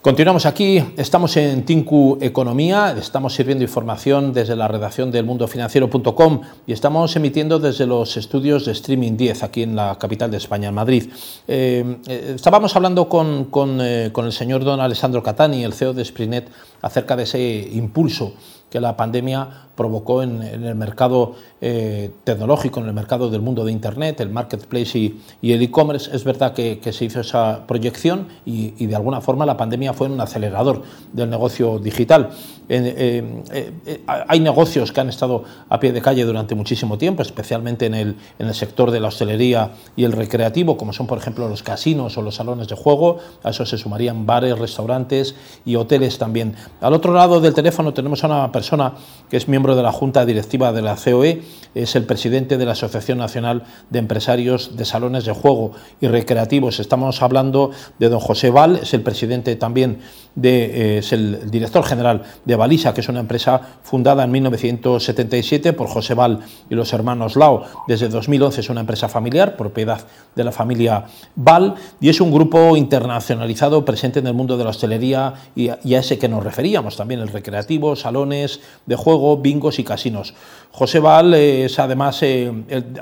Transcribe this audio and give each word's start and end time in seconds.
Continuamos 0.00 0.46
aquí, 0.46 0.80
estamos 0.96 1.36
en 1.36 1.64
Tinku 1.64 2.18
Economía, 2.20 2.94
estamos 2.96 3.34
sirviendo 3.34 3.64
información 3.64 4.32
desde 4.32 4.54
la 4.54 4.68
redacción 4.68 5.10
del 5.10 5.24
mundofinanciero.com 5.24 6.40
y 6.68 6.72
estamos 6.72 7.16
emitiendo 7.16 7.58
desde 7.58 7.84
los 7.84 8.16
estudios 8.16 8.64
de 8.64 8.72
Streaming 8.72 9.16
10 9.16 9.42
aquí 9.42 9.64
en 9.64 9.74
la 9.74 9.98
capital 9.98 10.30
de 10.30 10.36
España, 10.36 10.68
en 10.68 10.74
Madrid. 10.76 11.10
Eh, 11.48 11.96
eh, 12.06 12.32
estábamos 12.36 12.76
hablando 12.76 13.08
con, 13.08 13.48
eh, 13.80 14.10
con, 14.12 14.24
el 14.24 14.32
señor 14.32 14.62
don 14.62 14.78
Alessandro 14.78 15.20
Catani, 15.20 15.64
el 15.64 15.72
CEO 15.72 15.92
de 15.92 16.04
Sprinet, 16.04 16.48
acerca 16.80 17.16
de 17.16 17.24
ese 17.24 17.68
impulso 17.72 18.34
que 18.70 18.80
la 18.80 18.96
pandemia 18.96 19.67
provocó 19.78 20.24
en, 20.24 20.42
el 20.42 20.74
mercado 20.74 21.36
eh, 21.60 22.10
tecnológico, 22.24 22.80
en 22.80 22.86
el 22.86 22.92
mercado 22.92 23.30
del 23.30 23.40
mundo 23.40 23.64
de 23.64 23.70
Internet, 23.70 24.20
el 24.20 24.28
marketplace 24.28 24.98
y, 24.98 25.52
el 25.52 25.62
e-commerce. 25.62 26.10
Es 26.14 26.24
verdad 26.24 26.52
que, 26.52 26.80
se 26.92 27.04
hizo 27.04 27.20
esa 27.20 27.64
proyección 27.66 28.26
y, 28.44 28.86
de 28.86 28.96
alguna 28.96 29.20
forma 29.20 29.46
la 29.46 29.56
pandemia 29.56 29.92
fue 29.92 30.08
un 30.08 30.20
acelerador 30.20 30.82
del 31.12 31.30
negocio 31.30 31.78
digital. 31.78 32.30
Eh, 32.68 33.42
eh, 33.52 34.02
hay 34.06 34.40
negocios 34.40 34.92
que 34.92 35.00
han 35.00 35.08
estado 35.08 35.44
a 35.68 35.78
pie 35.78 35.92
de 35.92 36.02
calle 36.02 36.24
durante 36.24 36.56
muchísimo 36.56 36.98
tiempo, 36.98 37.22
especialmente 37.22 37.86
en 37.86 37.94
el, 37.94 38.16
en 38.38 38.48
el 38.48 38.54
sector 38.54 38.90
de 38.90 38.98
la 38.98 39.08
hostelería 39.08 39.70
y 39.96 40.04
el 40.04 40.12
recreativo, 40.12 40.76
como 40.76 40.92
son 40.92 41.06
por 41.06 41.18
ejemplo 41.18 41.48
los 41.48 41.62
casinos 41.62 42.18
o 42.18 42.22
los 42.22 42.34
salones 42.34 42.66
de 42.66 42.74
juego. 42.74 43.18
A 43.44 43.50
eso 43.50 43.64
se 43.64 43.78
sumarían 43.78 44.26
bares, 44.26 44.58
restaurantes 44.58 45.36
y 45.64 45.76
hoteles 45.76 46.18
también. 46.18 46.56
Al 46.80 46.92
otro 46.94 47.12
lado 47.14 47.40
del 47.40 47.54
teléfono 47.54 47.94
tenemos 47.94 48.24
a 48.24 48.26
una 48.26 48.50
persona 48.50 48.94
que 49.30 49.36
es 49.36 49.46
miembro 49.46 49.67
de 49.74 49.82
la 49.82 49.92
Junta 49.92 50.26
Directiva 50.26 50.72
de 50.72 50.82
la 50.82 50.96
COE, 50.96 51.42
es 51.74 51.94
el 51.96 52.04
presidente 52.04 52.58
de 52.58 52.66
la 52.66 52.72
Asociación 52.72 53.18
Nacional 53.18 53.64
de 53.90 53.98
Empresarios 53.98 54.76
de 54.76 54.84
Salones 54.84 55.24
de 55.24 55.32
Juego 55.32 55.72
y 56.00 56.08
Recreativos. 56.08 56.80
Estamos 56.80 57.22
hablando 57.22 57.70
de 57.98 58.08
don 58.08 58.20
José 58.20 58.50
Val, 58.50 58.80
es 58.82 58.94
el 58.94 59.02
presidente 59.02 59.54
también 59.56 60.00
de, 60.34 60.64
eh, 60.64 60.98
es 60.98 61.12
el 61.12 61.50
director 61.50 61.84
general 61.84 62.22
de 62.44 62.56
Balisa, 62.56 62.94
que 62.94 63.00
es 63.00 63.08
una 63.08 63.20
empresa 63.20 63.60
fundada 63.82 64.24
en 64.24 64.30
1977 64.30 65.72
por 65.72 65.88
José 65.88 66.14
Val 66.14 66.40
y 66.68 66.74
los 66.74 66.92
hermanos 66.92 67.36
Lao. 67.36 67.64
Desde 67.86 68.08
2011 68.08 68.60
es 68.60 68.70
una 68.70 68.80
empresa 68.80 69.08
familiar, 69.08 69.56
propiedad 69.56 70.00
de 70.34 70.44
la 70.44 70.52
familia 70.52 71.04
Val, 71.36 71.74
y 72.00 72.08
es 72.08 72.20
un 72.20 72.32
grupo 72.32 72.76
internacionalizado 72.76 73.84
presente 73.84 74.18
en 74.18 74.26
el 74.26 74.34
mundo 74.34 74.56
de 74.56 74.64
la 74.64 74.70
hostelería 74.70 75.34
y 75.54 75.68
y 75.84 75.94
a 75.94 76.00
ese 76.00 76.18
que 76.18 76.28
nos 76.28 76.44
referíamos 76.44 76.96
también, 76.96 77.20
el 77.20 77.28
recreativo, 77.28 77.96
salones 77.96 78.60
de 78.86 78.96
juego, 78.96 79.36
bingos 79.58 79.78
y 79.80 79.84
casinos. 79.84 80.34
José 80.70 81.00
Val 81.00 81.34
es 81.34 81.78
además, 81.80 82.22
eh, 82.22 82.52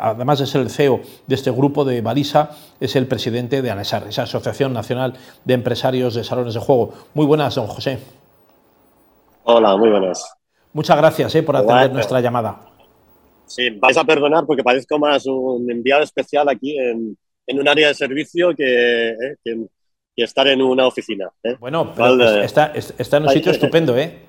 además 0.00 0.38
de 0.38 0.46
ser 0.46 0.62
el 0.62 0.70
CEO 0.70 1.00
de 1.26 1.34
este 1.34 1.50
grupo 1.50 1.84
de 1.84 2.00
Balisa, 2.00 2.50
es 2.80 2.96
el 2.96 3.06
presidente 3.06 3.60
de 3.60 3.70
ANESAR, 3.70 4.06
esa 4.08 4.22
Asociación 4.22 4.72
Nacional 4.72 5.12
de 5.44 5.54
Empresarios 5.54 6.14
de 6.14 6.24
Salones 6.24 6.54
de 6.54 6.60
Juego. 6.60 6.94
Muy 7.12 7.26
buenas, 7.26 7.54
don 7.54 7.66
José. 7.66 7.98
Hola, 9.44 9.76
muy 9.76 9.90
buenas. 9.90 10.32
Muchas 10.72 10.96
gracias 10.96 11.34
eh, 11.34 11.42
por 11.42 11.56
atender 11.56 11.92
nuestra 11.92 12.20
llamada. 12.20 12.58
Sí, 13.46 13.70
vais 13.70 13.96
a 13.96 14.04
perdonar 14.04 14.44
porque 14.46 14.62
parezco 14.62 14.98
más 14.98 15.26
un 15.26 15.70
enviado 15.70 16.02
especial 16.02 16.48
aquí 16.48 16.76
en, 16.78 17.16
un 17.48 17.68
área 17.68 17.88
de 17.88 17.94
servicio 17.94 18.54
que, 18.56 19.10
eh, 19.10 19.36
que, 19.44 19.68
estar 20.16 20.48
en 20.48 20.62
una 20.62 20.86
oficina. 20.86 21.28
Bueno, 21.60 21.92
está, 22.42 22.72
está, 22.74 23.18
en 23.18 23.24
un 23.24 23.28
sitio 23.28 23.52
estupendo, 23.52 23.96
¿eh? 23.98 24.25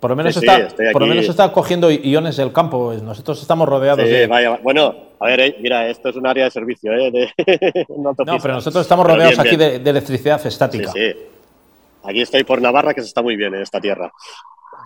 Por 0.00 0.10
lo 0.10 0.16
menos, 0.16 0.36
está, 0.36 0.68
por 0.92 1.02
lo 1.02 1.08
menos 1.08 1.28
está 1.28 1.52
cogiendo 1.52 1.90
iones 1.90 2.36
del 2.36 2.52
campo. 2.52 2.94
Nosotros 3.02 3.40
estamos 3.42 3.68
rodeados 3.68 4.04
de. 4.04 4.28
Vaya, 4.28 4.58
bueno, 4.62 4.94
a 5.18 5.26
ver, 5.26 5.40
eh, 5.40 5.56
mira, 5.60 5.88
esto 5.88 6.10
es 6.10 6.16
un 6.16 6.26
área 6.26 6.44
de 6.44 6.50
servicio, 6.52 6.92
¿eh? 6.92 7.32
no, 7.96 8.14
pero 8.14 8.54
nosotros 8.54 8.82
estamos 8.82 9.06
rodeados 9.06 9.38
aquí 9.38 9.56
De, 9.56 9.80
de, 9.80 9.90
electricidad 9.90 10.44
estática. 10.46 10.92
Aquí 12.04 12.22
estoy 12.22 12.44
por 12.44 12.62
Navarra, 12.62 12.94
que 12.94 13.00
se 13.00 13.08
está 13.08 13.22
muy 13.22 13.34
bien 13.34 13.54
en 13.54 13.62
esta 13.62 13.80
tierra. 13.80 14.12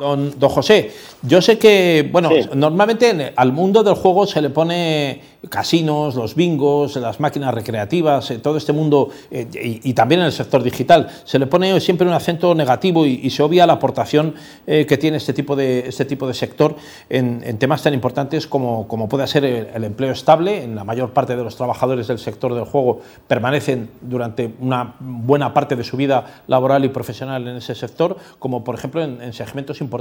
Don, 0.03 0.36
don 0.36 0.50
José, 0.50 0.91
yo 1.22 1.41
sé 1.41 1.58
que, 1.58 2.08
bueno, 2.11 2.28
normalmente 2.55 3.33
al 3.36 3.53
mundo 3.53 3.84
del 3.84 3.95
juego 3.95 4.27
se 4.27 4.42
le 4.42 4.50
pone 4.50 5.20
casinos, 5.48 6.14
los 6.14 6.35
bingos, 6.35 6.96
las 6.96 7.20
máquinas 7.20 7.55
recreativas, 7.55 8.30
eh, 8.30 8.39
todo 8.39 8.57
este 8.57 8.73
mundo, 8.73 9.11
eh, 9.30 9.46
y, 9.83 9.92
también 9.95 10.20
en 10.20 10.27
el 10.27 10.33
sector 10.33 10.62
digital, 10.62 11.08
se 11.24 11.39
le 11.39 11.46
pone 11.46 11.80
siempre 11.80 12.07
un 12.07 12.12
acento 12.12 12.55
negativo 12.55 13.07
y, 13.07 13.30
se 13.30 13.42
obvia 13.42 13.67
la 13.67 13.74
aportación 13.74 14.35
eh, 14.67 14.85
que 14.86 14.98
tiene 14.98 15.17
este 15.17 15.33
tipo 15.33 15.57
de, 15.57 15.89
este 15.89 16.05
tipo 16.05 16.27
de 16.27 16.35
sector 16.35 16.77
en, 17.08 17.58
temas 17.58 17.83
tan 17.83 17.95
importantes 17.95 18.46
como, 18.46 18.86
como 18.89 19.08
puede 19.08 19.27
ser 19.27 19.45
el, 19.45 19.85
empleo 19.85 20.12
estable. 20.12 20.62
En 20.62 20.74
la 20.74 20.85
mayor 20.85 21.11
parte 21.11 21.36
de 21.36 21.42
los 21.42 21.57
trabajadores 21.57 22.08
del 22.08 22.18
sector 22.18 22.55
del 22.55 22.64
juego 22.64 23.01
permanecen 23.27 23.91
durante 24.01 24.52
una 24.61 24.96
buena 25.01 25.55
parte 25.55 25.77
de 25.77 25.85
su 25.85 25.96
vida 25.96 26.42
laboral 26.46 26.85
y 26.85 26.89
profesional 26.89 27.46
en 27.48 27.57
ese 27.57 27.74
sector, 27.74 28.17
como 28.39 28.64
por 28.64 28.74
ejemplo 28.74 29.02
en, 29.02 29.33
segmentos 29.33 29.80
importantes, 29.80 29.92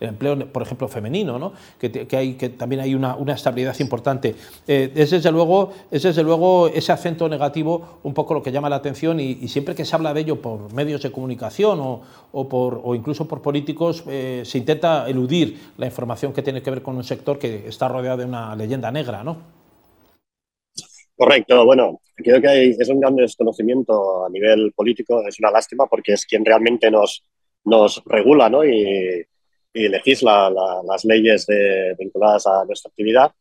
el 0.00 0.08
empleo, 0.08 0.38
por 0.52 0.62
ejemplo, 0.62 0.88
femenino, 0.88 1.38
¿no? 1.38 1.52
que, 1.78 2.16
hay, 2.16 2.34
que 2.34 2.50
también 2.50 2.80
hay 2.80 2.94
una, 2.94 3.16
una 3.16 3.34
estabilidad 3.34 3.78
importante. 3.80 4.34
Eh, 4.66 4.92
es, 4.94 5.10
desde 5.10 5.30
luego, 5.32 5.72
es 5.90 6.02
desde 6.02 6.22
luego 6.22 6.68
ese 6.68 6.92
acento 6.92 7.28
negativo 7.28 7.98
un 8.02 8.14
poco 8.14 8.34
lo 8.34 8.42
que 8.42 8.52
llama 8.52 8.68
la 8.68 8.76
atención 8.76 9.20
y, 9.20 9.48
siempre 9.48 9.74
que 9.74 9.84
se 9.84 9.94
habla 9.94 10.14
de 10.14 10.20
ello 10.20 10.40
por 10.40 10.72
medios 10.72 11.02
de 11.02 11.12
comunicación 11.12 11.78
o, 11.80 12.48
por, 12.48 12.80
o 12.82 12.94
incluso 12.94 13.28
por 13.28 13.42
políticos, 13.42 14.04
eh, 14.08 14.42
se 14.44 14.58
intenta 14.58 15.08
eludir 15.08 15.58
la 15.76 15.86
información 15.86 16.32
que 16.32 16.42
tiene 16.42 16.62
que 16.62 16.70
ver 16.70 16.82
con 16.82 16.96
un 16.96 17.04
sector 17.04 17.38
que 17.38 17.68
está 17.68 17.88
rodeado 17.88 18.18
de 18.18 18.24
una 18.24 18.56
leyenda 18.56 18.90
negra, 18.90 19.22
¿no? 19.22 19.62
Correcto, 21.16 21.64
bueno, 21.64 22.00
creo 22.16 22.40
que 22.40 22.70
es 22.70 22.88
un 22.88 22.98
gran 22.98 23.14
desconocimiento 23.14 24.24
a 24.24 24.30
nivel 24.30 24.72
político, 24.74 25.22
es 25.26 25.38
una 25.38 25.50
lástima 25.50 25.86
porque 25.86 26.14
es 26.14 26.26
quien 26.26 26.44
realmente 26.44 26.90
nos, 26.90 27.22
nos 27.64 28.02
regula 28.06 28.48
¿no? 28.48 28.64
y, 28.64 29.26
legisla 29.74 30.50
las 30.50 31.04
leyes 31.04 31.46
vinculadas 31.98 32.46
a 32.46 32.64
nuestra 32.66 32.90
actividad 32.90 33.32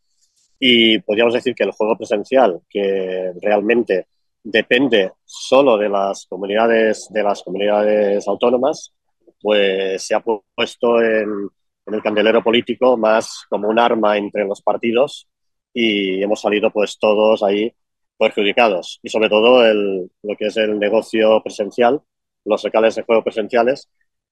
y 0.63 0.99
podríamos 0.99 1.33
decir 1.33 1.55
que 1.55 1.63
el 1.63 1.71
juego 1.71 1.97
presencial, 1.97 2.61
que 2.69 3.33
realmente 3.41 4.05
depende 4.43 5.11
solo 5.25 5.77
de 5.77 5.89
las 5.89 6.25
comunidades, 6.27 7.07
de 7.09 7.23
las 7.23 7.41
comunidades 7.43 8.27
autónomas, 8.27 8.93
pues 9.41 10.03
se 10.03 10.15
ha 10.15 10.19
puesto 10.21 11.01
en, 11.01 11.49
el 11.87 12.01
candelero 12.01 12.43
político 12.43 12.95
más 12.95 13.45
como 13.49 13.67
un 13.67 13.79
arma 13.79 14.17
entre 14.17 14.45
los 14.45 14.61
partidos 14.61 15.27
y 15.73 16.21
hemos 16.21 16.39
salido 16.39 16.69
pues 16.71 16.97
todos 16.99 17.43
ahí 17.43 17.73
perjudicados. 18.17 18.99
Y 19.01 19.09
sobre 19.09 19.29
todo 19.29 19.65
el, 19.65 20.11
lo 20.21 20.35
que 20.37 20.45
es 20.45 20.57
el 20.57 20.77
negocio 20.77 21.41
presencial, 21.43 22.01
los 22.45 22.63
locales 22.63 22.95
de 22.95 23.01
juego 23.01 23.23
presenciales, 23.23 23.89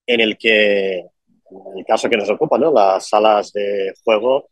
en 0.10 0.22
el 0.22 0.38
que, 0.38 0.98
en 0.98 1.78
el 1.78 1.86
caso 1.86 2.10
que 2.10 2.18
nos 2.18 2.30
ocupa, 2.32 2.58
¿no? 2.58 2.74
las 2.74 3.08
salas 3.08 3.54
de 3.54 3.94
juego 4.04 4.50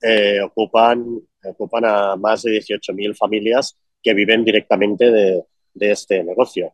eh, 0.00 0.40
ocupan, 0.40 1.20
ocupan 1.44 1.84
a 1.84 2.16
más 2.16 2.42
de 2.42 2.52
18.000 2.52 3.14
familias 3.14 3.76
que 4.02 4.14
viven 4.14 4.42
directamente 4.42 5.10
de, 5.10 5.42
de 5.74 5.90
este 5.90 6.24
negocio. 6.24 6.72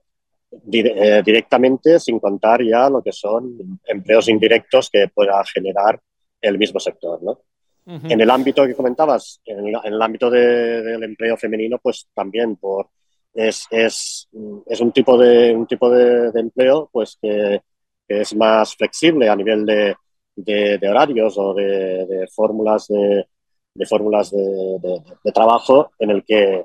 Eh, 0.72 1.22
directamente 1.24 1.98
sin 1.98 2.18
contar 2.20 2.62
ya 2.62 2.88
lo 2.88 3.02
que 3.02 3.12
son 3.12 3.80
empleos 3.84 4.28
indirectos 4.28 4.90
que 4.90 5.08
pueda 5.08 5.44
generar 5.44 6.00
el 6.40 6.56
mismo 6.56 6.78
sector. 6.78 7.20
¿no? 7.22 7.40
En 7.86 8.20
el 8.20 8.30
ámbito 8.30 8.64
que 8.64 8.74
comentabas, 8.76 9.40
en 9.44 9.66
el, 9.66 10.02
ámbito 10.02 10.30
del 10.30 11.02
empleo 11.02 11.36
femenino, 11.36 11.78
pues 11.82 12.06
también 12.14 12.54
por, 12.54 12.90
es, 13.34 13.66
es, 13.70 14.28
es 14.66 14.80
un 14.80 14.92
tipo 14.92 15.18
de, 15.18 15.52
un 15.52 15.66
tipo 15.66 15.90
de, 15.90 16.30
de 16.30 16.40
empleo 16.40 16.88
pues 16.92 17.18
que, 17.20 17.60
que, 18.10 18.20
es 18.20 18.34
más 18.34 18.74
flexible 18.74 19.28
a 19.28 19.36
nivel 19.36 19.64
de, 19.64 19.94
de, 20.34 20.88
horarios 20.88 21.34
o 21.36 21.54
de, 21.54 22.28
fórmulas 22.34 22.88
de, 22.88 23.86
fórmulas 23.86 24.30
de, 24.30 25.32
trabajo 25.32 25.92
en 25.98 26.10
el 26.10 26.24
que, 26.24 26.64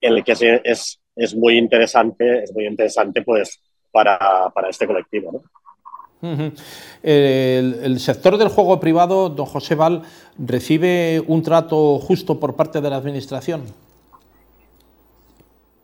en 0.00 0.12
el 0.12 0.22
que 0.24 0.60
es, 0.64 1.00
es, 1.16 1.34
muy 1.34 1.58
interesante, 1.58 2.44
es 2.44 2.54
muy 2.54 2.66
interesante 2.66 3.22
pues, 3.22 3.60
para, 3.90 4.50
para 4.54 4.68
este 4.68 4.86
colectivo. 4.86 5.42
el, 7.02 7.98
sector 7.98 8.38
del 8.38 8.48
juego 8.48 8.78
privado, 8.78 9.28
don 9.28 9.46
José 9.46 9.74
Val, 9.74 10.02
recibe 10.38 11.20
un 11.26 11.42
trato 11.42 11.98
justo 11.98 12.38
por 12.38 12.54
parte 12.54 12.80
de 12.80 12.90
la 12.90 12.96
Administración. 12.96 13.64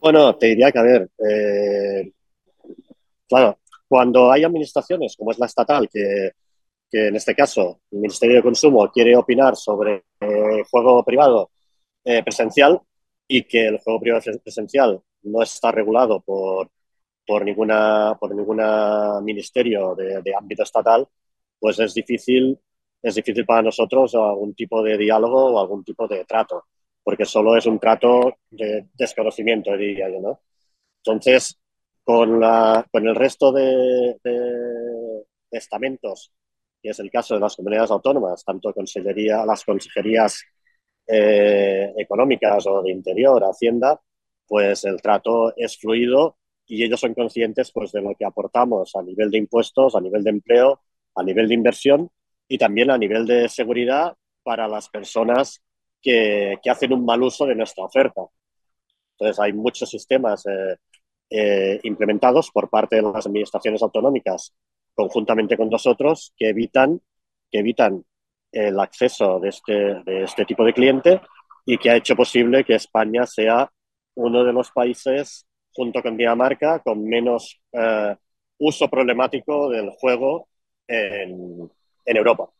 Bueno, 0.00 0.35
te 0.37 0.47
diría 0.47 0.73
que, 0.73 0.79
a 0.79 0.82
ver, 0.82 1.11
eh, 1.25 2.12
claro, 3.29 3.56
cuando 3.93 4.33
hay 4.33 4.43
administraciones 4.43 5.15
como 5.19 5.33
es 5.33 5.39
la 5.39 5.44
estatal, 5.44 5.87
que, 5.93 6.31
que 6.91 7.09
en 7.09 7.17
este 7.17 7.35
caso 7.35 7.83
el 7.91 7.99
Ministerio 7.99 8.37
de 8.37 8.43
Consumo 8.43 8.91
quiere 8.91 9.15
opinar 9.15 9.55
sobre 9.55 10.05
eh, 10.19 10.62
juego 10.71 11.05
privado 11.05 11.50
eh, 12.03 12.23
presencial 12.23 12.81
y 13.29 13.43
que 13.43 13.67
el 13.67 13.79
juego 13.81 14.00
privado 14.00 14.23
presencial 14.43 14.99
no 15.25 15.43
está 15.43 15.73
regulado 15.73 16.23
por, 16.23 16.71
por 17.27 17.44
ninguna 17.44 18.17
por 18.19 18.35
ninguna 18.35 19.21
ministerio 19.21 19.94
de, 19.94 20.35
ámbito 20.35 20.62
estatal, 20.62 21.06
pues 21.61 21.79
es 21.79 21.93
difícil 21.93 22.59
es 23.03 23.15
difícil 23.15 23.44
para 23.44 23.61
nosotros 23.61 24.15
algún 24.15 24.55
tipo 24.55 24.83
de 24.83 24.97
diálogo 24.97 25.53
o 25.53 25.61
algún 25.61 25.85
tipo 25.85 26.09
de 26.09 26.25
trato, 26.25 26.65
porque 27.03 27.27
solo 27.27 27.59
es 27.59 27.67
un 27.67 27.79
trato 27.79 28.37
de 28.49 28.87
desconocimiento, 28.94 29.77
diría 29.77 30.09
yo, 30.09 30.19
¿no? 30.19 30.41
Entonces, 31.05 31.59
Con, 32.05 32.41
la, 32.41 32.85
con 32.91 33.07
el 33.07 33.15
resto 33.15 33.53
de, 33.53 34.17
estamentos, 35.51 36.33
que 36.83 36.91
es 36.91 36.99
el 36.99 37.11
caso 37.11 37.35
de 37.35 37.41
las 37.41 37.55
comunidades 37.57 37.91
autónomas, 37.91 38.45
tanto 38.45 38.73
consejería, 38.75 39.45
las 39.47 39.65
consejerías 39.65 40.43
eh, 41.07 41.93
económicas 41.97 42.67
o 42.67 42.83
de 42.83 42.91
interior, 42.91 43.43
Hacienda, 43.45 44.01
pues 44.47 44.85
el 44.85 45.01
trato 45.01 45.55
es 45.57 45.79
fluido 45.79 46.37
y 46.67 46.85
ellos 46.85 47.01
son 47.01 47.15
conscientes 47.15 47.71
pues, 47.73 47.93
de 47.93 48.03
lo 48.03 48.15
que 48.15 48.25
aportamos 48.25 48.95
a 48.97 49.03
nivel 49.03 49.31
de 49.31 49.39
impuestos, 49.39 49.95
a 49.95 50.01
nivel 50.01 50.25
de 50.25 50.31
empleo, 50.31 50.81
a 51.15 51.23
nivel 51.23 51.49
de 51.49 51.55
inversión 51.55 52.11
y 52.49 52.59
también 52.59 52.91
a 52.91 52.99
nivel 52.99 53.27
de 53.27 53.49
seguridad 53.49 54.17
para 54.43 54.67
las 54.69 54.89
personas 54.89 55.63
que, 56.01 56.59
que 56.63 56.71
hacen 56.71 56.93
un 56.93 57.05
mal 57.05 57.23
uso 57.23 57.47
de 57.47 57.55
nuestra 57.55 57.85
oferta. 57.85 58.23
Entonces, 59.13 59.39
hay 59.41 59.53
muchos 59.53 59.89
sistemas 59.89 60.45
eh, 60.47 60.77
eh, 61.34 61.81
implementados 61.84 62.50
por 62.50 62.69
parte 62.69 62.96
de 62.96 63.02
las 63.02 63.26
administraciones 63.26 63.82
autonómicas 63.82 64.52
conjuntamente 64.94 65.56
con 65.56 65.70
nosotros 65.70 66.34
que 66.37 66.50
evitan, 66.50 67.00
que 67.50 67.61
evitan 67.61 68.05
el 68.50 68.79
acceso 68.79 69.40
de 69.40 69.49
este, 69.49 69.73
de 70.05 70.25
este 70.25 70.44
tipo 70.44 70.62
de 70.62 70.75
cliente 70.75 71.20
y 71.64 71.79
que 71.79 71.90
ha 71.90 71.96
hecho 71.96 72.14
posible 72.14 72.64
que 72.64 72.75
España 72.75 73.26
sea 73.26 73.70
uno 74.14 74.44
de 74.44 74.52
los 74.52 74.70
países, 74.73 75.46
junto 75.73 76.02
con 76.02 76.19
Dinamarca, 76.19 76.81
con 76.81 77.02
menos 77.02 77.58
eh, 77.73 78.14
uso 78.58 78.88
problemático 78.90 79.70
del 79.70 79.88
juego 79.90 80.49
en, 80.87 81.70
en 82.05 82.17
Europa. 82.17 82.50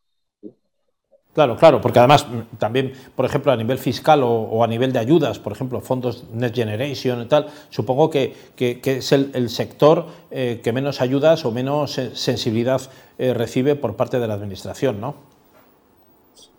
Claro, 1.34 1.56
claro, 1.56 1.81
porque 1.81 1.99
además 1.99 2.29
mm, 2.29 2.56
también, 2.58 2.93
por 3.17 3.25
ejemplo, 3.25 3.52
a 3.52 3.56
nivel 3.56 3.79
fiscal 3.79 4.20
o, 4.23 4.62
a 4.62 4.67
nivel 4.67 4.93
de 4.93 4.99
ayudas, 4.99 5.38
por 5.38 5.52
ejemplo, 5.52 5.81
fondos 5.81 6.25
Next 6.32 6.55
Generation 6.55 7.23
y 7.23 7.26
tal, 7.26 7.46
supongo 7.70 8.11
que, 8.11 8.34
es 8.58 9.12
el, 9.12 9.49
sector 9.49 10.06
eh, 10.31 10.61
que 10.62 10.73
menos 10.73 11.00
ayudas 11.00 11.44
o 11.46 11.50
menos 11.50 11.93
sensibilidad 11.93 12.82
eh, 13.17 13.32
recibe 13.32 13.76
por 13.76 13.96
parte 13.96 14.19
de 14.19 14.29
la 14.29 14.34
Administración, 14.34 15.00
¿no? 15.00 15.14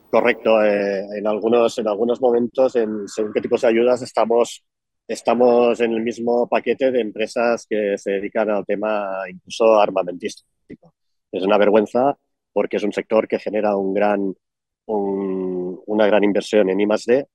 Correcto. 0.10 0.64
Eh, 0.64 1.06
en, 1.18 1.28
algunos, 1.28 1.78
en 1.78 1.88
algunos 1.88 2.20
momentos, 2.20 2.76
en 2.76 3.08
según 3.08 3.32
qué 3.34 3.42
tipos 3.42 3.62
de 3.62 3.68
ayudas, 3.68 4.02
estamos, 4.02 4.64
estamos 5.08 5.80
en 5.82 5.94
el 5.94 6.02
mismo 6.02 6.48
paquete 6.48 6.92
de 6.92 7.02
empresas 7.02 7.68
que 7.70 7.96
se 7.98 8.12
dedican 8.12 8.50
al 8.50 8.66
tema 8.66 9.08
incluso 9.30 9.80
armamentístico. 9.80 10.94
Es 11.32 11.44
una 11.44 11.58
vergüenza 11.58 12.16
porque 12.52 12.78
es 12.78 12.84
un 12.84 12.94
sector 12.94 13.28
que 13.28 13.40
genera 13.40 13.76
un 13.76 13.94
gran 13.94 14.36
una 14.86 16.06
gran 16.08 16.24
inversión 16.24 16.70
en 16.70 16.80
I+.D. 16.80 17.28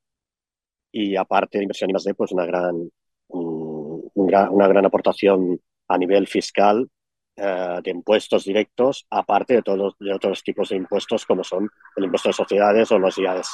y 0.92 1.16
aparte 1.16 1.58
de 1.58 1.64
inversión 1.64 1.90
en 1.90 1.96
I+.D. 1.96 2.14
pues 2.14 2.32
una 2.32 2.44
gran, 2.44 2.90
una 3.28 4.68
gran 4.68 4.86
aportación 4.86 5.60
a 5.88 5.98
nivel 5.98 6.26
fiscal 6.26 6.88
eh, 7.36 7.80
de 7.84 7.90
impuestos 7.90 8.44
directos, 8.44 9.06
aparte 9.10 9.54
de 9.54 9.62
todos 9.62 9.94
de 10.00 10.12
otros 10.12 10.42
tipos 10.42 10.70
de 10.70 10.76
impuestos 10.76 11.24
como 11.24 11.44
son 11.44 11.70
el 11.96 12.04
impuesto 12.04 12.30
de 12.30 12.32
sociedades 12.32 12.90
o 12.90 12.98
los 12.98 13.16
IAS. 13.16 13.48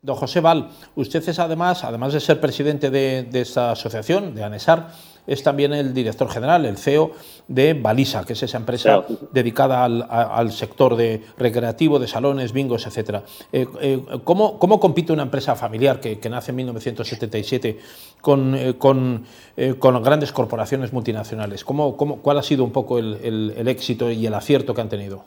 Don 0.00 0.14
José 0.14 0.40
Val, 0.40 0.70
usted 0.94 1.28
es 1.28 1.38
además, 1.40 1.82
además 1.82 2.12
de 2.12 2.20
ser 2.20 2.40
presidente 2.40 2.90
de, 2.90 3.24
de 3.24 3.40
esta 3.40 3.72
asociación, 3.72 4.36
de 4.36 4.44
ANESAR, 4.44 4.88
es 5.28 5.42
también 5.42 5.74
el 5.74 5.92
director 5.92 6.28
general, 6.28 6.64
el 6.64 6.78
CEO 6.78 7.12
de 7.46 7.74
Balisa, 7.74 8.24
que 8.24 8.32
es 8.32 8.42
esa 8.42 8.56
empresa 8.56 9.04
dedicada 9.30 9.84
al, 9.84 10.50
sector 10.50 10.96
de 10.96 11.22
recreativo, 11.36 11.98
de 11.98 12.08
salones, 12.08 12.52
bingos, 12.52 12.86
etc. 12.86 13.20
Eh, 13.52 13.66
eh, 13.80 14.02
¿cómo, 14.24 14.58
compite 14.58 15.12
una 15.12 15.22
empresa 15.22 15.54
familiar 15.54 16.00
que, 16.00 16.18
nace 16.30 16.50
en 16.50 16.56
1977 16.56 17.78
con, 18.22 18.54
eh, 18.56 18.74
con, 18.78 20.02
grandes 20.02 20.32
corporaciones 20.32 20.92
multinacionales? 20.94 21.62
¿Cómo, 21.62 21.96
cuál 21.96 22.38
ha 22.38 22.42
sido 22.42 22.64
un 22.64 22.72
poco 22.72 22.98
el, 22.98 23.52
el 23.54 23.68
éxito 23.68 24.10
y 24.10 24.26
el 24.26 24.34
acierto 24.34 24.74
que 24.74 24.80
han 24.80 24.88
tenido? 24.88 25.24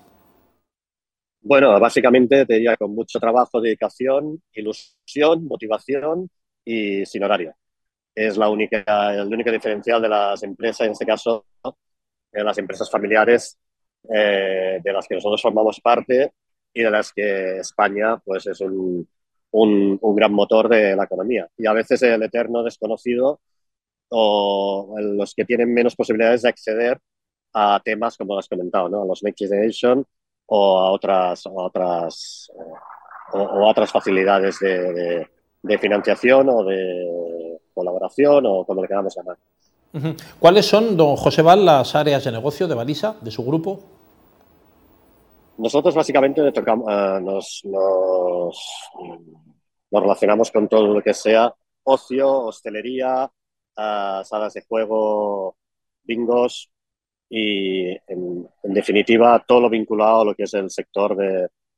Bueno, 1.44 1.80
básicamente 1.80 2.46
te 2.46 2.54
diría 2.56 2.76
con 2.76 2.94
mucho 2.96 3.20
trabajo, 3.20 3.62
dedicación, 3.62 4.42
ilusión, 4.54 5.46
motivación 5.46 6.30
y 6.66 7.06
sin 7.06 7.24
horario 7.24 7.56
es 8.28 8.38
la 8.38 8.50
única, 8.50 8.84
el 9.14 9.30
diferencial 9.30 10.02
de 10.02 10.10
las 10.10 10.44
empresas, 10.44 10.88
en 10.88 10.92
este 10.94 11.06
caso, 11.06 11.46
de 12.32 12.44
las 12.44 12.58
empresas 12.58 12.90
familiares 12.90 13.58
eh, 14.10 14.80
de 14.84 14.94
las 14.94 15.08
que 15.08 15.16
nosotros 15.16 15.42
formamos 15.42 15.80
parte 15.80 16.34
y 16.74 16.84
de 16.84 16.90
las 16.90 17.12
que 17.14 17.60
España 17.60 18.18
pues, 18.18 18.48
es 18.48 18.62
un, 18.62 19.08
un, 19.52 20.16
gran 20.16 20.34
motor 20.34 20.70
de 20.70 20.96
la 20.96 21.04
economía. 21.04 21.48
Y 21.58 21.68
a 21.68 21.74
veces 21.74 22.02
el 22.04 22.24
eterno 22.24 22.64
desconocido 22.64 23.42
o 24.10 24.96
los 25.00 25.34
que 25.36 25.46
tienen 25.46 25.74
menos 25.74 25.96
posibilidades 25.96 26.42
de 26.42 26.50
acceder 26.50 27.00
a 27.54 27.82
temas 27.84 28.18
como 28.18 28.38
has 28.38 28.48
comentado, 28.48 28.90
¿no? 28.90 29.04
a 29.04 29.06
los 29.06 29.24
Next 29.24 29.40
Generation 29.40 30.06
o 30.48 30.80
a 30.80 30.92
otras, 30.92 31.44
otras, 31.46 32.52
o, 33.34 33.70
otras 33.70 33.92
facilidades 33.92 34.60
de, 34.60 35.28
de 35.62 35.78
financiación 35.78 36.50
o 36.50 36.64
de 36.64 37.41
colaboración 37.82 38.46
o 38.46 38.64
como 38.66 38.82
le 38.82 38.88
queramos 38.88 39.16
llamar. 39.16 39.38
¿Cuáles 40.40 40.66
son, 40.66 40.96
don 40.96 41.16
José 41.18 41.42
Val, 41.42 41.66
las 41.66 41.96
áreas 41.96 42.24
de 42.24 42.32
negocio 42.32 42.68
de 42.68 42.76
Balisa, 42.76 43.18
de 43.22 43.32
su 43.32 43.44
grupo? 43.44 43.80
Nosotros 45.58 45.94
básicamente 45.94 46.42
eh, 46.42 47.20
nos, 47.22 47.62
nos, 47.66 48.92
relacionamos 49.92 50.50
con 50.52 50.68
todo 50.68 50.88
lo 50.88 51.02
que 51.02 51.14
sea 51.14 51.54
ocio, 51.84 52.46
hostelería, 52.46 53.30
eh, 53.78 54.22
salas 54.24 54.54
de 54.54 54.64
juego, 54.68 55.58
bingos 56.04 56.70
y, 57.30 57.90
en, 58.08 58.50
definitiva, 58.64 59.44
todo 59.46 59.62
lo 59.62 59.70
vinculado 59.70 60.22
a 60.22 60.26
lo 60.26 60.36
que 60.36 60.44
es 60.44 60.54
el 60.54 60.70
sector 60.70 61.18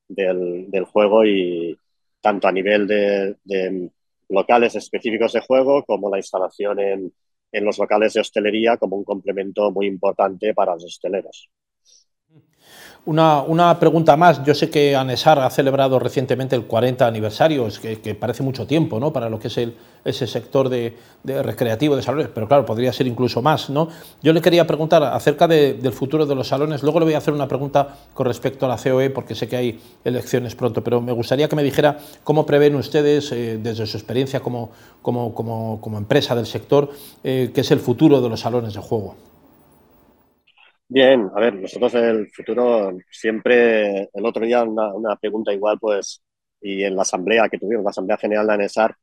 del, 0.08 0.86
juego 0.86 1.26
y 1.26 1.76
tanto 2.22 2.48
a 2.48 2.52
nivel 2.52 2.88
de 2.88 3.90
locales 4.30 4.76
específicos 4.76 5.34
de 5.34 5.42
juego 5.42 5.84
como 5.86 6.10
la 6.10 6.18
instalación 6.18 6.80
en, 6.80 7.14
en 7.52 7.66
los 7.66 7.78
locales 7.78 8.14
de 8.14 8.22
hostelería 8.22 8.78
como 8.78 8.98
un 8.98 9.04
complemento 9.04 9.72
muy 9.72 9.88
importante 9.88 10.54
para 10.54 10.74
los 10.74 10.86
hosteleros. 10.86 11.50
Una, 13.06 13.78
pregunta 13.82 14.16
más. 14.16 14.46
Yo 14.46 14.56
sé 14.56 14.70
que 14.70 14.96
ANESAR 14.96 15.38
ha 15.40 15.50
celebrado 15.50 16.00
recientemente 16.00 16.56
el 16.56 16.64
40 16.64 17.06
aniversario, 17.06 17.68
es 17.68 17.78
que, 17.78 18.16
parece 18.16 18.44
mucho 18.44 18.66
tiempo 18.66 18.98
¿no? 18.98 19.12
para 19.12 19.30
lo 19.30 19.40
que 19.40 19.50
es 19.50 19.60
ese 20.06 20.26
sector 20.26 20.70
de, 20.70 20.96
recreativo 21.26 21.98
de 21.98 22.02
salones, 22.02 22.30
pero 22.34 22.48
claro, 22.48 22.66
podría 22.66 22.94
ser 22.94 23.08
incluso 23.08 23.42
más. 23.42 23.70
¿no? 23.70 23.90
Yo 24.22 24.32
le 24.32 24.40
quería 24.40 24.66
preguntar 24.66 25.04
acerca 25.04 25.50
del 25.50 25.92
futuro 25.92 26.26
de 26.26 26.34
los 26.34 26.48
salones. 26.48 26.82
Luego 26.82 27.00
le 27.00 27.06
voy 27.06 27.14
a 27.16 27.18
hacer 27.18 27.34
una 27.34 27.50
pregunta 27.50 27.90
con 28.14 28.26
respecto 28.26 28.66
a 28.68 28.70
la 28.70 28.78
COE, 28.78 29.10
porque 29.10 29.36
sé 29.36 29.50
que 29.50 29.58
hay 29.58 29.82
elecciones 30.06 30.56
pronto, 30.56 30.82
pero 30.82 31.02
me 31.02 31.12
gustaría 31.12 31.50
que 31.50 31.58
me 31.58 31.64
dijera 31.64 31.98
cómo 32.24 32.46
prevén 32.46 32.74
ustedes, 32.76 33.34
eh, 33.34 33.60
desde 33.62 33.86
su 33.86 33.98
experiencia 33.98 34.40
como, 34.40 34.72
empresa 35.98 36.36
del 36.36 36.46
sector, 36.46 36.90
eh, 37.22 37.52
qué 37.54 37.62
es 37.62 37.72
el 37.72 37.82
futuro 37.82 38.22
de 38.22 38.30
los 38.30 38.40
salones 38.40 38.74
de 38.74 38.80
juego. 38.80 39.33
Bien, 40.88 41.30
a 41.36 41.40
ver, 41.40 41.56
nosotros 41.56 41.94
el 41.96 42.30
futuro 42.32 42.92
siempre, 43.10 44.10
el 44.14 44.26
otro 44.26 44.46
día 44.46 44.64
una, 44.64 45.16
pregunta 45.16 45.52
igual, 45.52 45.80
pues, 45.80 46.22
y 46.62 46.84
en 46.84 46.96
la 46.96 47.02
asamblea 47.02 47.50
que 47.50 47.58
tuvimos, 47.58 47.84
la 47.84 47.90
Asamblea 47.90 48.18
General 48.18 48.46
de 48.46 48.54
ANESAR, 48.54 48.96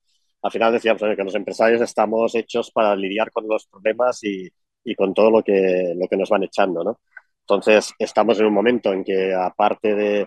al 0.42 0.50
final 0.52 0.72
decíamos 0.72 1.02
que 1.02 1.24
los 1.24 1.34
empresarios 1.34 1.80
estamos 1.80 2.34
hechos 2.36 2.70
para 2.70 2.94
lidiar 2.94 3.30
con 3.32 3.46
los 3.48 3.66
problemas 3.66 4.22
y, 4.22 4.48
y 4.84 4.94
con 4.94 5.12
todo 5.12 5.30
lo 5.30 5.42
que, 5.42 5.92
lo 5.96 6.06
que 6.06 6.16
nos 6.16 6.28
van 6.30 6.44
echando, 6.44 6.84
¿no? 6.84 7.00
Entonces, 7.40 7.92
estamos 7.98 8.38
en 8.38 8.46
un 8.46 8.54
momento 8.54 8.92
en 8.92 9.02
que, 9.04 9.34
aparte 9.34 9.94
de, 9.94 10.20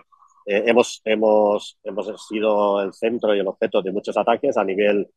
eh, 0.46 0.64
hemos, 0.66 1.00
hemos, 1.04 1.78
hemos 1.82 2.26
sido 2.28 2.82
el 2.82 2.92
centro 2.92 3.34
y 3.34 3.40
el 3.40 3.48
objeto 3.48 3.80
de 3.82 3.92
muchos 3.92 4.16
ataques 4.16 4.56
a 4.58 4.64
nivel, 4.64 5.10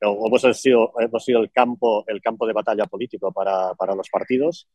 hemos 0.00 0.42
sido, 0.60 0.92
hemos 0.98 1.24
sido 1.24 1.40
el, 1.40 1.50
campo, 1.52 2.04
el 2.08 2.20
campo 2.20 2.46
de 2.46 2.52
batalla 2.52 2.86
político 2.86 3.32
para, 3.32 3.72
para 3.74 3.94
los 3.94 4.08
partidos 4.10 4.68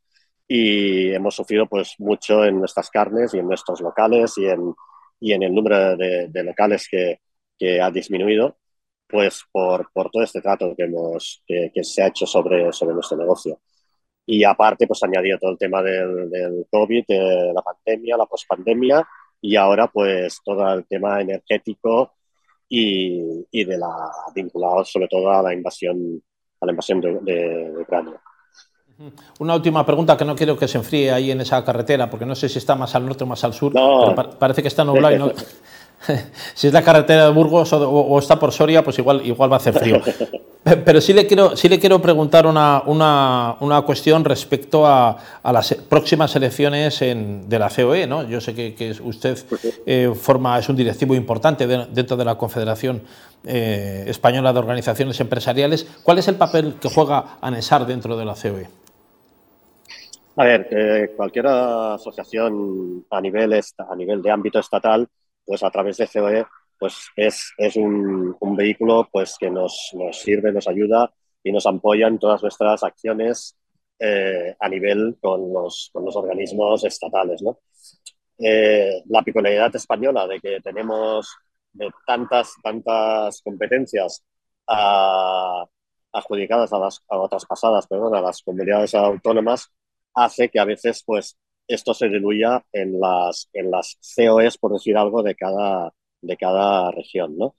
y 0.48 1.14
hemos 1.14 1.36
sufrido 1.36 1.68
pues 1.68 1.96
mucho 2.00 2.46
en 2.46 2.60
nuestras 2.60 2.90
carnes 2.90 3.34
y 3.34 3.40
en 3.40 3.48
nuestros 3.48 3.82
locales 3.82 4.38
y 4.38 4.46
en, 4.46 4.74
y 5.20 5.34
en 5.34 5.44
el 5.44 5.54
número 5.54 5.98
de, 5.98 6.44
locales 6.44 6.88
que, 6.90 7.22
que, 7.58 7.82
ha 7.82 7.92
disminuido 7.92 8.58
pues 9.08 9.44
por, 9.52 9.92
por, 9.94 10.10
todo 10.12 10.24
este 10.24 10.42
trato 10.42 10.76
que, 10.76 10.84
hemos, 10.84 11.44
que, 11.48 11.72
se 11.84 12.04
ha 12.04 12.08
hecho 12.08 12.26
sobre, 12.26 12.72
sobre 12.74 12.94
nuestro 12.94 13.18
negocio. 13.18 13.62
Y 14.26 14.44
aparte, 14.44 14.86
pues 14.88 15.02
añadido 15.04 15.38
todo 15.40 15.52
el 15.52 15.58
tema 15.58 15.82
del, 15.82 16.30
del 16.30 16.66
COVID, 16.70 17.06
de 17.08 17.54
la 17.54 17.62
pandemia, 17.62 18.18
la 18.18 18.26
pospandemia 18.26 19.08
y 19.42 19.56
ahora 19.56 19.88
pues 19.88 20.42
todo 20.44 20.74
el 20.74 20.86
tema 20.88 21.22
energético 21.22 22.16
y, 22.68 23.46
y 23.52 23.64
de 23.64 23.78
la 23.78 24.12
vinculado 24.36 24.84
sobre 24.84 25.08
todo 25.08 25.32
a 25.32 25.42
la 25.42 25.54
invasión, 25.54 26.22
a 26.60 26.66
la 26.66 26.72
invasión 26.72 27.00
de, 27.02 27.20
de 27.22 27.82
Ucrania. 27.82 28.22
Una 29.40 29.56
última 29.56 29.86
pregunta 29.86 30.18
que 30.18 30.26
no 30.26 30.36
quiero 30.36 30.58
que 30.58 30.68
se 30.68 30.78
enfríe 30.78 31.12
ahí 31.12 31.32
en 31.32 31.42
esa 31.42 31.64
carretera, 31.64 32.10
porque 32.10 32.26
no 32.26 32.36
sé 32.36 32.50
si 32.50 32.58
está 32.58 32.76
más 32.76 32.96
al 32.96 33.06
norte 33.06 33.24
o 33.24 33.28
más 33.28 33.44
al 33.44 33.54
sur, 33.54 33.72
pero 33.72 34.32
parece 34.40 34.62
que 34.62 34.68
está 34.68 34.84
nublado. 34.84 35.34
si 36.54 36.68
es 36.68 36.74
la 36.74 36.82
carretera 36.82 37.26
de 37.26 37.32
Burgos 37.32 37.74
o, 37.74 38.20
está 38.20 38.40
por 38.40 38.52
Soria, 38.52 38.84
pues 38.84 38.98
igual, 39.00 39.26
igual 39.26 39.52
va 39.52 39.56
a 39.56 39.60
hacer 39.60 39.74
frío. 39.74 40.02
Pero 40.84 41.00
sí 41.00 41.14
le 41.14 41.26
quiero, 41.28 41.56
sí 41.56 41.70
le 41.70 41.80
quiero 41.80 42.02
preguntar 42.02 42.46
una, 42.46 42.84
una, 42.88 43.82
cuestión 43.86 44.26
respecto 44.26 44.86
a, 44.86 45.18
a, 45.42 45.54
las 45.54 45.74
próximas 45.74 46.36
elecciones 46.36 47.02
en, 47.02 47.48
de 47.48 47.58
la 47.58 47.70
COE. 47.70 48.06
¿no? 48.06 48.28
Yo 48.28 48.42
sé 48.42 48.54
que, 48.54 48.76
que 48.76 48.92
usted 49.02 49.38
eh, 49.86 50.12
forma, 50.14 50.60
es 50.60 50.68
un 50.68 50.76
directivo 50.76 51.16
importante 51.16 51.66
dentro 51.68 52.18
de 52.18 52.26
la 52.26 52.36
Confederación 52.36 53.02
eh, 53.46 54.04
Española 54.08 54.52
de 54.52 54.60
Organizaciones 54.60 55.18
Empresariales. 55.22 55.88
¿Cuál 56.04 56.18
es 56.18 56.28
el 56.28 56.36
papel 56.36 56.76
que 56.82 56.90
juega 56.90 57.38
ANESAR 57.40 57.88
dentro 57.88 58.18
de 58.18 58.26
la 58.26 58.34
COE? 58.34 58.68
A 60.38 60.44
ver, 60.46 61.16
cualquier 61.16 61.48
asociación 61.48 63.06
a 63.10 63.20
nivel, 63.20 63.54
a 63.54 63.96
nivel 63.96 64.22
de 64.22 64.32
ámbito 64.32 64.60
estatal, 64.60 65.08
pues 65.44 65.64
a 65.64 65.72
través 65.72 65.98
de 65.98 66.08
COE 66.08 66.46
pues 66.80 67.10
es, 67.16 67.54
es 67.58 67.76
un, 67.76 68.36
vehículo 68.56 69.08
pues 69.12 69.36
que 69.40 69.50
nos, 69.50 69.92
nos, 69.94 70.20
sirve, 70.20 70.52
nos 70.52 70.68
ayuda 70.68 71.12
y 71.44 71.52
nos 71.52 71.66
apoya 71.66 72.08
en 72.08 72.20
todas 72.20 72.42
nuestras 72.42 72.84
acciones 72.84 73.58
eh, 74.00 74.56
a 74.60 74.70
nivel 74.70 75.18
con 75.20 75.52
los, 75.52 75.90
con 75.92 76.06
los 76.06 76.16
organismos 76.16 76.84
estatales. 76.84 77.42
¿no? 77.42 77.60
Eh, 78.38 79.02
la 79.08 79.24
peculiaridad 79.24 79.76
española 79.76 80.28
de 80.28 80.40
que 80.40 80.62
tenemos 80.62 81.36
tantas, 82.06 82.54
tantas 82.62 83.42
competencias 83.42 84.24
a, 84.68 85.66
adjudicadas 86.12 86.74
a 86.74 86.80
las 86.80 87.04
a 87.10 87.18
otras 87.18 87.46
pasadas, 87.46 87.88
perdón, 87.88 88.16
a 88.16 88.22
las 88.22 88.42
comunidades 88.42 88.94
autónomas, 88.96 89.72
hace 90.18 90.50
que 90.50 90.60
a 90.60 90.66
veces 90.66 91.04
pues 91.06 91.38
esto 91.68 91.94
se 91.94 92.10
diluya 92.10 92.64
en 92.72 93.00
las, 93.00 93.50
en 93.54 93.70
las 93.72 93.98
COEs, 94.16 94.58
por 94.58 94.74
decir 94.74 94.98
algo, 94.98 95.22
de 95.22 95.36
cada, 95.36 95.94
de 96.22 96.38
cada 96.38 96.92
región, 96.92 97.38
¿no? 97.38 97.56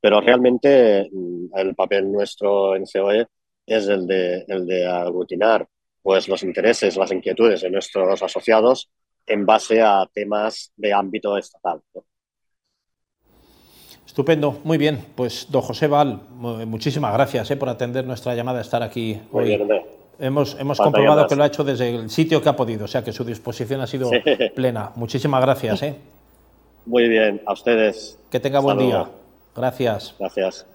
Pero 0.00 0.20
realmente 0.20 1.08
mm, 1.10 1.56
el 1.56 1.74
papel 1.74 2.10
nuestro 2.10 2.76
en 2.76 2.84
COE 2.84 3.26
es 3.66 3.88
el 3.88 4.06
de, 4.06 4.44
el 4.48 4.66
de 4.66 4.86
aglutinar 4.86 5.66
pues, 6.02 6.28
los 6.28 6.42
intereses, 6.42 6.96
las 6.96 7.12
inquietudes 7.12 7.62
de 7.62 7.70
nuestros 7.70 8.22
asociados 8.22 8.90
en 9.26 9.46
base 9.46 9.80
a 9.80 10.08
temas 10.12 10.72
de 10.76 10.92
ámbito 10.92 11.38
estatal. 11.38 11.80
Estupendo, 14.04 14.60
muy 14.64 14.76
bien. 14.76 15.02
Pues, 15.14 15.46
don 15.48 15.62
José 15.62 15.86
Val, 15.86 16.20
muchísimas 16.66 17.14
gracias 17.14 17.50
eh, 17.50 17.56
por 17.56 17.68
atender 17.68 18.04
nuestra 18.04 18.34
llamada, 18.34 18.60
estar 18.60 18.82
aquí 18.82 19.18
hoy. 19.30 19.58
Hemos, 20.22 20.56
hemos 20.58 20.78
comprobado 20.78 21.26
que 21.26 21.36
lo 21.36 21.42
ha 21.42 21.46
hecho 21.46 21.64
desde 21.64 21.94
el 21.94 22.08
sitio 22.08 22.40
que 22.40 22.48
ha 22.48 22.56
podido, 22.56 22.84
o 22.84 22.88
sea 22.88 23.02
que 23.02 23.12
su 23.12 23.24
disposición 23.24 23.80
ha 23.80 23.86
sido 23.86 24.10
plena. 24.54 24.92
Muchísimas 24.94 25.42
gracias. 25.42 25.82
¿eh? 25.82 25.96
Muy 26.86 27.08
bien, 27.08 27.42
a 27.44 27.52
ustedes. 27.52 28.18
Que 28.30 28.40
tenga 28.40 28.60
buen 28.60 28.78
día. 28.78 29.06
Gracias. 29.54 30.14
Gracias. 30.18 30.66